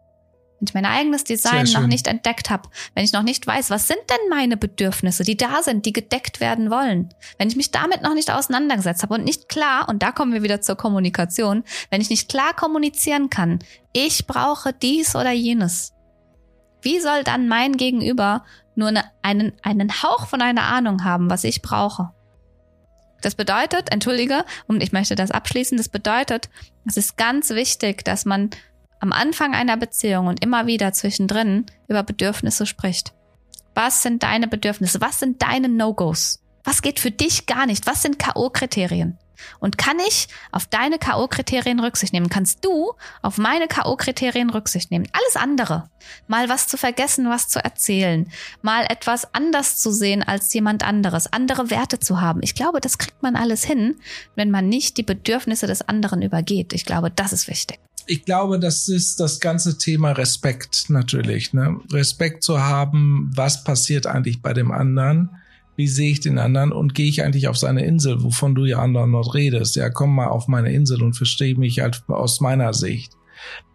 [0.58, 3.86] Wenn ich mein eigenes Design noch nicht entdeckt habe, wenn ich noch nicht weiß, was
[3.86, 8.02] sind denn meine Bedürfnisse, die da sind, die gedeckt werden wollen, wenn ich mich damit
[8.02, 12.00] noch nicht auseinandergesetzt habe und nicht klar, und da kommen wir wieder zur Kommunikation, wenn
[12.00, 13.60] ich nicht klar kommunizieren kann,
[13.92, 15.92] ich brauche dies oder jenes,
[16.82, 18.44] wie soll dann mein Gegenüber
[18.74, 22.10] nur eine, einen, einen Hauch von einer Ahnung haben, was ich brauche?
[23.20, 26.48] Das bedeutet, entschuldige, und ich möchte das abschließen, das bedeutet,
[26.86, 28.50] es ist ganz wichtig, dass man
[29.00, 33.14] am Anfang einer Beziehung und immer wieder zwischendrin über Bedürfnisse spricht.
[33.74, 35.00] Was sind deine Bedürfnisse?
[35.00, 36.42] Was sind deine No-Gos?
[36.64, 37.86] Was geht für dich gar nicht?
[37.86, 39.16] Was sind K.O.-Kriterien?
[39.60, 42.28] Und kann ich auf deine K.O.-Kriterien Rücksicht nehmen?
[42.28, 45.08] Kannst du auf meine K.O.-Kriterien Rücksicht nehmen?
[45.12, 45.88] Alles andere.
[46.26, 48.30] Mal was zu vergessen, was zu erzählen.
[48.62, 51.32] Mal etwas anders zu sehen als jemand anderes.
[51.32, 52.40] Andere Werte zu haben.
[52.42, 53.96] Ich glaube, das kriegt man alles hin,
[54.34, 56.72] wenn man nicht die Bedürfnisse des anderen übergeht.
[56.72, 57.78] Ich glaube, das ist wichtig
[58.08, 61.52] ich glaube, das ist das ganze Thema Respekt natürlich.
[61.52, 61.78] Ne?
[61.92, 65.30] Respekt zu haben, was passiert eigentlich bei dem anderen?
[65.76, 68.78] Wie sehe ich den anderen und gehe ich eigentlich auf seine Insel, wovon du ja
[68.78, 69.76] anderen noch redest?
[69.76, 73.12] Ja, komm mal auf meine Insel und verstehe mich halt aus meiner Sicht.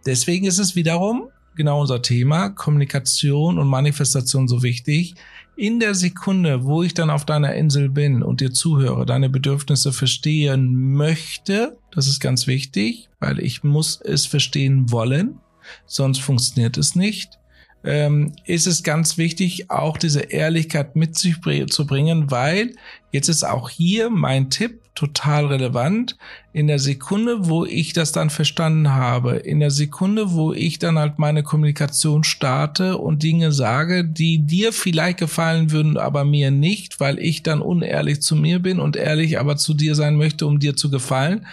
[0.04, 5.14] Deswegen ist es wiederum genau unser Thema, Kommunikation und Manifestation so wichtig.
[5.56, 9.92] In der Sekunde, wo ich dann auf deiner Insel bin und dir zuhöre, deine Bedürfnisse
[9.92, 15.38] verstehen möchte, das ist ganz wichtig, weil ich muss es verstehen wollen,
[15.86, 17.38] sonst funktioniert es nicht.
[17.84, 21.36] Ähm, ist es ganz wichtig, auch diese Ehrlichkeit mit sich
[21.68, 22.74] zu bringen, weil
[23.12, 26.16] jetzt ist auch hier mein Tipp, total relevant.
[26.52, 30.98] In der Sekunde, wo ich das dann verstanden habe, in der Sekunde, wo ich dann
[30.98, 37.00] halt meine Kommunikation starte und Dinge sage, die dir vielleicht gefallen würden, aber mir nicht,
[37.00, 40.60] weil ich dann unehrlich zu mir bin und ehrlich aber zu dir sein möchte, um
[40.60, 41.46] dir zu gefallen,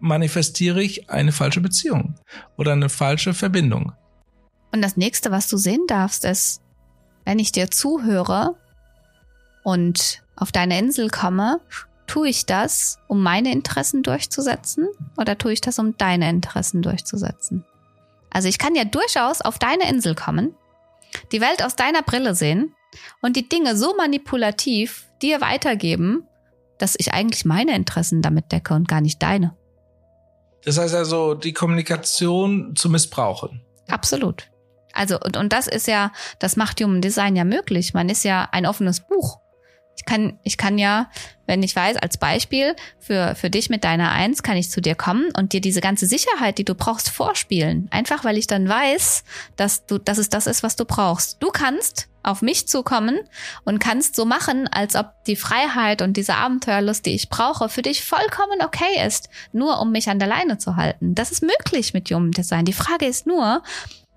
[0.00, 2.14] manifestiere ich eine falsche Beziehung
[2.56, 3.92] oder eine falsche Verbindung.
[4.72, 6.60] Und das nächste, was du sehen darfst, ist,
[7.24, 8.56] wenn ich dir zuhöre
[9.62, 11.60] und auf deine Insel komme,
[12.06, 17.64] tue ich das, um meine Interessen durchzusetzen oder tue ich das, um deine Interessen durchzusetzen?
[18.30, 20.54] Also ich kann ja durchaus auf deine Insel kommen,
[21.32, 22.74] die Welt aus deiner Brille sehen
[23.20, 26.26] und die Dinge so manipulativ dir weitergeben,
[26.78, 29.56] dass ich eigentlich meine Interessen damit decke und gar nicht deine.
[30.64, 33.62] Das heißt also, die Kommunikation zu missbrauchen.
[33.88, 34.48] Absolut.
[34.92, 37.94] Also, und, und das ist ja, das macht Human Design ja möglich.
[37.94, 39.41] Man ist ja ein offenes Buch.
[40.02, 41.08] Ich kann, ich kann ja,
[41.46, 44.96] wenn ich weiß, als Beispiel für, für dich mit deiner Eins kann ich zu dir
[44.96, 47.86] kommen und dir diese ganze Sicherheit, die du brauchst, vorspielen.
[47.92, 49.22] Einfach weil ich dann weiß,
[49.54, 51.40] dass du, dass es das ist, was du brauchst.
[51.40, 53.20] Du kannst auf mich zukommen
[53.64, 57.82] und kannst so machen, als ob die Freiheit und diese Abenteuerlust, die ich brauche, für
[57.82, 61.14] dich vollkommen okay ist, nur um mich an der Leine zu halten.
[61.14, 62.64] Das ist möglich mit Human Design.
[62.64, 63.62] Die Frage ist nur,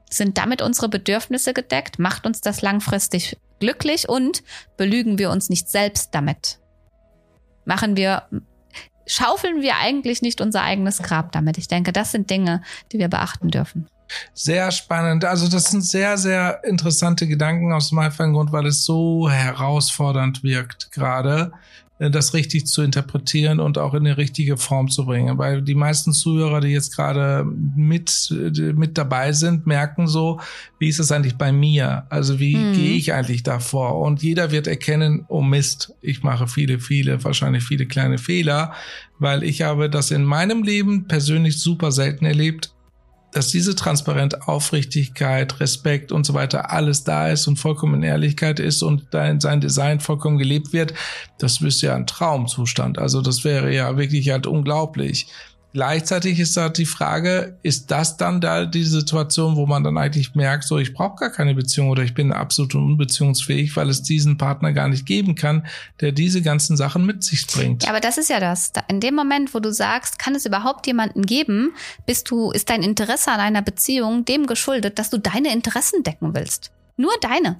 [0.09, 1.99] sind damit unsere Bedürfnisse gedeckt?
[1.99, 4.43] Macht uns das langfristig glücklich und
[4.77, 6.59] belügen wir uns nicht selbst damit?
[7.65, 8.23] Machen wir,
[9.07, 11.57] schaufeln wir eigentlich nicht unser eigenes Grab damit?
[11.57, 13.87] Ich denke, das sind Dinge, die wir beachten dürfen.
[14.33, 15.25] Sehr spannend.
[15.25, 20.43] Also das sind sehr, sehr interessante Gedanken aus dem einfachen Grund, weil es so herausfordernd
[20.43, 21.51] wirkt gerade.
[21.97, 25.37] Äh, das richtig zu interpretieren und auch in eine richtige Form zu bringen.
[25.37, 30.39] Weil die meisten Zuhörer, die jetzt gerade mit, äh, mit dabei sind, merken so,
[30.79, 32.05] wie ist es eigentlich bei mir?
[32.09, 32.73] Also wie hm.
[32.73, 33.99] gehe ich eigentlich davor?
[33.99, 38.73] Und jeder wird erkennen, oh Mist, ich mache viele, viele, wahrscheinlich viele kleine Fehler,
[39.19, 42.74] weil ich habe das in meinem Leben persönlich super selten erlebt,
[43.35, 48.61] dass diese Transparenz, Aufrichtigkeit, Respekt und so weiter alles da ist und vollkommen in Ehrlichkeit
[48.61, 50.93] ist und sein Design vollkommen gelebt wird,
[51.37, 52.97] das wüsste ja ein Traumzustand.
[52.97, 55.27] Also das wäre ja wirklich halt unglaublich.
[55.75, 60.33] Gleichzeitig ist da die Frage, ist das dann da die Situation, wo man dann eigentlich
[60.33, 64.37] merkt, so ich brauche gar keine Beziehung oder ich bin absolut unbeziehungsfähig, weil es diesen
[64.37, 65.67] Partner gar nicht geben kann,
[65.99, 67.83] der diese ganzen Sachen mit sich bringt.
[67.83, 68.71] Ja, aber das ist ja das.
[68.87, 71.73] In dem Moment, wo du sagst, kann es überhaupt jemanden geben,
[72.05, 76.33] bist du, ist dein Interesse an einer Beziehung dem geschuldet, dass du deine Interessen decken
[76.33, 76.71] willst.
[76.95, 77.59] Nur deine.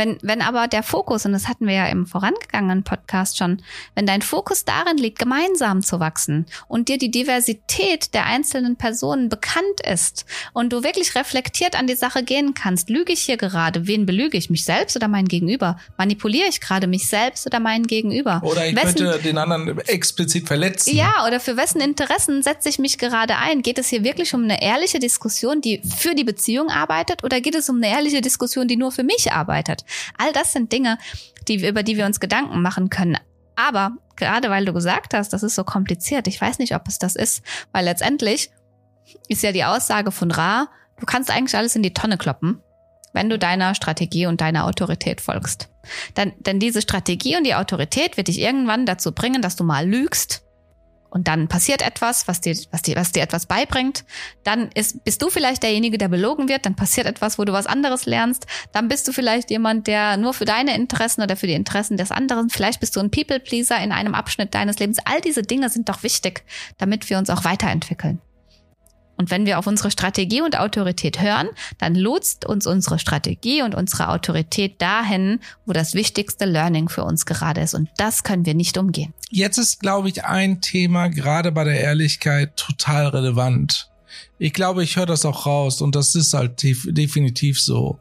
[0.00, 3.60] Wenn, wenn aber der Fokus, und das hatten wir ja im vorangegangenen Podcast schon,
[3.94, 9.28] wenn dein Fokus darin liegt, gemeinsam zu wachsen und dir die Diversität der einzelnen Personen
[9.28, 13.86] bekannt ist und du wirklich reflektiert an die Sache gehen kannst, lüge ich hier gerade,
[13.86, 15.78] wen belüge ich, mich selbst oder mein Gegenüber?
[15.98, 18.40] Manipuliere ich gerade mich selbst oder meinen Gegenüber?
[18.42, 20.96] Oder ich wessen, könnte den anderen explizit verletzen.
[20.96, 23.60] Ja, oder für wessen Interessen setze ich mich gerade ein?
[23.60, 27.54] Geht es hier wirklich um eine ehrliche Diskussion, die für die Beziehung arbeitet oder geht
[27.54, 29.84] es um eine ehrliche Diskussion, die nur für mich arbeitet?
[30.18, 30.98] All das sind Dinge,
[31.48, 33.18] die, über die wir uns Gedanken machen können.
[33.56, 36.98] Aber gerade weil du gesagt hast, das ist so kompliziert, ich weiß nicht, ob es
[36.98, 38.50] das ist, weil letztendlich
[39.28, 42.62] ist ja die Aussage von Ra, du kannst eigentlich alles in die Tonne kloppen,
[43.12, 45.68] wenn du deiner Strategie und deiner Autorität folgst.
[46.16, 49.86] Denn, denn diese Strategie und die Autorität wird dich irgendwann dazu bringen, dass du mal
[49.86, 50.42] lügst,
[51.10, 54.04] und dann passiert etwas, was dir, was dir, was dir etwas beibringt.
[54.44, 56.64] Dann ist, bist du vielleicht derjenige, der belogen wird.
[56.66, 58.46] Dann passiert etwas, wo du was anderes lernst.
[58.72, 62.12] Dann bist du vielleicht jemand, der nur für deine Interessen oder für die Interessen des
[62.12, 62.48] anderen.
[62.48, 64.98] Vielleicht bist du ein People-Pleaser in einem Abschnitt deines Lebens.
[65.04, 66.44] All diese Dinge sind doch wichtig,
[66.78, 68.20] damit wir uns auch weiterentwickeln.
[69.20, 73.74] Und wenn wir auf unsere Strategie und Autorität hören, dann lotst uns unsere Strategie und
[73.74, 77.74] unsere Autorität dahin, wo das wichtigste Learning für uns gerade ist.
[77.74, 79.12] Und das können wir nicht umgehen.
[79.28, 83.90] Jetzt ist, glaube ich, ein Thema gerade bei der Ehrlichkeit total relevant.
[84.38, 87.98] Ich glaube, ich höre das auch raus und das ist halt definitiv so.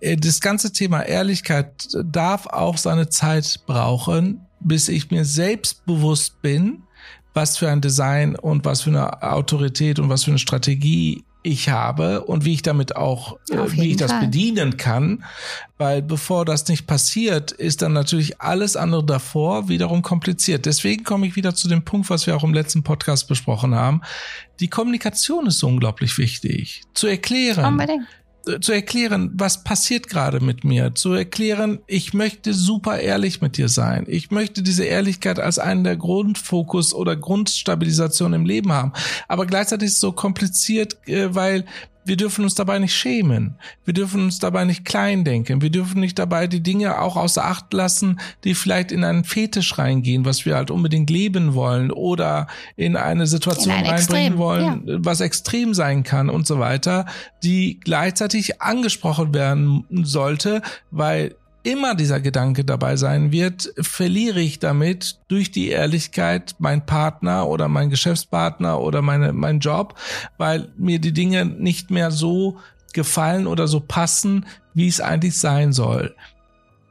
[0.00, 1.70] Äh, das ganze Thema Ehrlichkeit
[2.04, 6.82] darf auch seine Zeit brauchen, bis ich mir selbst bewusst bin,
[7.36, 11.68] was für ein Design und was für eine Autorität und was für eine Strategie ich
[11.68, 14.22] habe und wie ich damit auch, äh, wie ich das Fall.
[14.22, 15.22] bedienen kann.
[15.78, 20.66] Weil bevor das nicht passiert, ist dann natürlich alles andere davor wiederum kompliziert.
[20.66, 24.00] Deswegen komme ich wieder zu dem Punkt, was wir auch im letzten Podcast besprochen haben.
[24.58, 26.82] Die Kommunikation ist unglaublich wichtig.
[26.94, 27.64] Zu erklären.
[27.64, 28.06] Unbedingt
[28.60, 33.68] zu erklären, was passiert gerade mit mir, zu erklären, ich möchte super ehrlich mit dir
[33.68, 34.04] sein.
[34.08, 38.92] Ich möchte diese Ehrlichkeit als einen der Grundfokus oder Grundstabilisation im Leben haben.
[39.28, 41.64] Aber gleichzeitig ist es so kompliziert, äh, weil
[42.06, 43.56] wir dürfen uns dabei nicht schämen.
[43.84, 45.60] Wir dürfen uns dabei nicht klein denken.
[45.60, 49.76] Wir dürfen nicht dabei die Dinge auch außer Acht lassen, die vielleicht in einen Fetisch
[49.76, 54.38] reingehen, was wir halt unbedingt leben wollen oder in eine Situation in ein reinbringen extrem,
[54.38, 54.98] wollen, ja.
[55.00, 57.06] was extrem sein kann und so weiter,
[57.42, 61.34] die gleichzeitig angesprochen werden sollte, weil
[61.66, 67.66] immer dieser Gedanke dabei sein wird, verliere ich damit durch die Ehrlichkeit mein Partner oder
[67.66, 69.98] mein Geschäftspartner oder meine, mein Job,
[70.38, 72.60] weil mir die Dinge nicht mehr so
[72.92, 76.14] gefallen oder so passen, wie es eigentlich sein soll.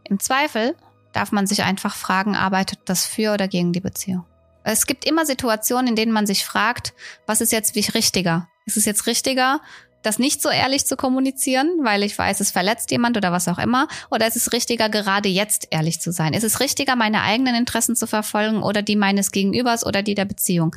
[0.04, 0.76] Im Zweifel
[1.14, 4.26] darf man sich einfach fragen, arbeitet das für oder gegen die Beziehung?
[4.66, 6.94] Es gibt immer Situationen, in denen man sich fragt,
[7.26, 8.50] was ist jetzt wie richtiger?
[8.66, 9.62] Ist es jetzt richtiger,
[10.06, 13.58] das nicht so ehrlich zu kommunizieren, weil ich weiß, es verletzt jemand oder was auch
[13.58, 13.88] immer?
[14.12, 16.34] Oder ist es richtiger, gerade jetzt ehrlich zu sein?
[16.34, 20.26] Ist es richtiger, meine eigenen Interessen zu verfolgen oder die meines Gegenübers oder die der
[20.26, 20.76] Beziehung?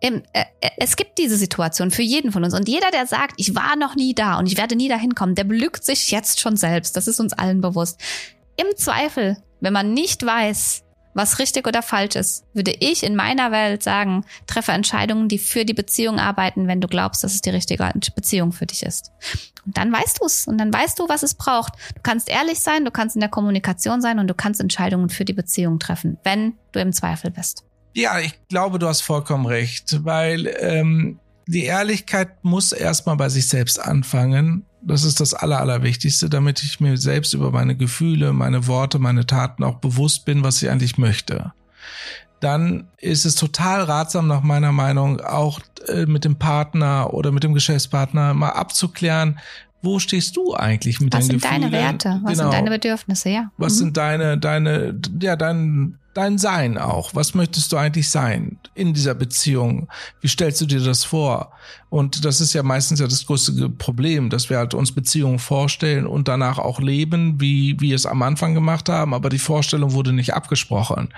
[0.00, 0.44] Äh, äh,
[0.78, 2.54] es gibt diese Situation für jeden von uns.
[2.54, 5.34] Und jeder, der sagt, ich war noch nie da und ich werde nie dahin kommen,
[5.34, 6.96] der belügt sich jetzt schon selbst.
[6.96, 8.00] Das ist uns allen bewusst.
[8.56, 10.82] Im Zweifel, wenn man nicht weiß,
[11.14, 15.64] was richtig oder falsch ist, würde ich in meiner Welt sagen, treffe Entscheidungen, die für
[15.64, 19.10] die Beziehung arbeiten, wenn du glaubst, dass es die richtige Beziehung für dich ist.
[19.66, 21.74] Und dann weißt du es und dann weißt du, was es braucht.
[21.94, 25.24] Du kannst ehrlich sein, du kannst in der Kommunikation sein und du kannst Entscheidungen für
[25.24, 27.64] die Beziehung treffen, wenn du im Zweifel bist.
[27.92, 33.48] Ja, ich glaube, du hast vollkommen recht, weil ähm, die Ehrlichkeit muss erstmal bei sich
[33.48, 38.66] selbst anfangen das ist das Aller, Allerwichtigste, damit ich mir selbst über meine Gefühle, meine
[38.66, 41.52] Worte, meine Taten auch bewusst bin, was ich eigentlich möchte.
[42.40, 47.44] Dann ist es total ratsam, nach meiner Meinung, auch äh, mit dem Partner oder mit
[47.44, 49.38] dem Geschäftspartner mal abzuklären,
[49.82, 51.62] wo stehst du eigentlich mit was deinen Gefühlen?
[51.62, 52.20] Was sind deine Werte?
[52.22, 52.44] Was genau.
[52.44, 53.30] sind deine Bedürfnisse?
[53.30, 53.50] Ja.
[53.56, 53.78] Was mhm.
[53.78, 57.14] sind deine, deine, ja, dein, dein Sein auch.
[57.14, 59.88] Was möchtest du eigentlich sein in dieser Beziehung?
[60.20, 61.52] Wie stellst du dir das vor?
[61.90, 66.06] Und das ist ja meistens ja das größte Problem, dass wir halt uns Beziehungen vorstellen
[66.06, 70.12] und danach auch leben, wie wir es am Anfang gemacht haben, aber die Vorstellung wurde
[70.12, 71.08] nicht abgesprochen.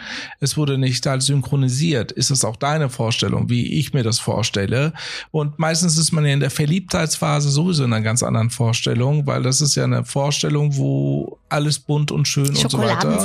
[0.40, 2.10] Es wurde nicht halt synchronisiert.
[2.10, 4.94] Ist es auch deine Vorstellung, wie ich mir das vorstelle?
[5.30, 9.42] Und meistens ist man ja in der Verliebtheitsphase sowieso in einer ganz anderen Vorstellung, weil
[9.42, 13.20] das ist ja eine Vorstellung, wo alles bunt und schön und so weiter.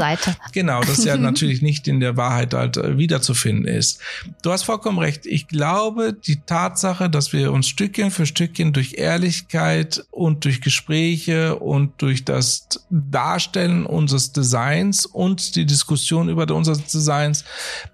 [0.51, 4.01] Genau, das ist ja natürlich nicht in der Wahrheit halt äh, wiederzufinden ist.
[4.41, 5.25] Du hast vollkommen recht.
[5.25, 11.57] Ich glaube, die Tatsache, dass wir uns Stückchen für Stückchen durch Ehrlichkeit und durch Gespräche
[11.57, 17.45] und durch das Darstellen unseres Designs und die Diskussion über unseres Designs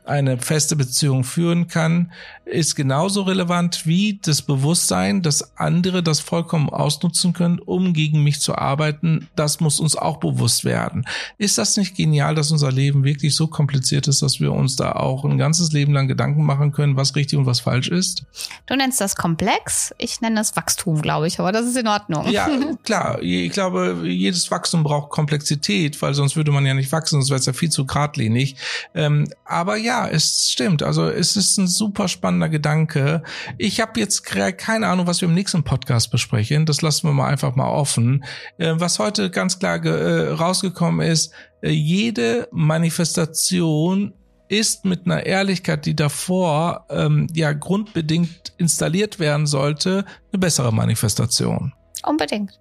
[0.05, 2.11] eine feste Beziehung führen kann,
[2.45, 8.39] ist genauso relevant wie das Bewusstsein, dass andere das vollkommen ausnutzen können, um gegen mich
[8.41, 9.27] zu arbeiten.
[9.35, 11.05] Das muss uns auch bewusst werden.
[11.37, 14.93] Ist das nicht genial, dass unser Leben wirklich so kompliziert ist, dass wir uns da
[14.93, 18.25] auch ein ganzes Leben lang Gedanken machen können, was richtig und was falsch ist?
[18.65, 19.93] Du nennst das komplex.
[19.97, 22.29] Ich nenne das Wachstum, glaube ich, aber das ist in Ordnung.
[22.29, 22.49] Ja,
[22.83, 23.21] klar.
[23.21, 27.39] Ich glaube, jedes Wachstum braucht Komplexität, weil sonst würde man ja nicht wachsen, sonst wäre
[27.39, 28.57] es ja viel zu geradlinig.
[28.93, 30.83] Ähm, aber ja, es stimmt.
[30.83, 33.23] Also es ist ein super spannender spannender Gedanke.
[33.57, 36.65] Ich habe jetzt keine Ahnung, was wir im nächsten Podcast besprechen.
[36.65, 38.23] Das lassen wir mal einfach mal offen.
[38.57, 44.13] Äh, was heute ganz klar äh, rausgekommen ist, äh, jede Manifestation
[44.49, 51.73] ist mit einer Ehrlichkeit, die davor ähm, ja grundbedingt installiert werden sollte, eine bessere Manifestation.
[52.03, 52.59] Unbedingt.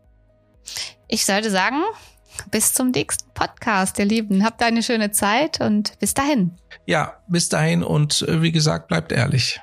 [1.09, 1.83] Ich sollte sagen,
[2.51, 4.45] bis zum nächsten Podcast, ihr Lieben.
[4.45, 6.53] Habt eine schöne Zeit und bis dahin.
[6.87, 9.61] Ja, bis dahin und wie gesagt, bleibt ehrlich.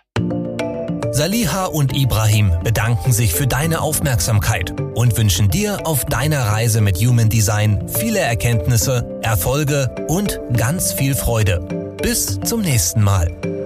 [1.12, 6.98] Saliha und Ibrahim bedanken sich für deine Aufmerksamkeit und wünschen dir auf deiner Reise mit
[6.98, 11.96] Human Design viele Erkenntnisse, Erfolge und ganz viel Freude.
[12.02, 13.59] Bis zum nächsten Mal.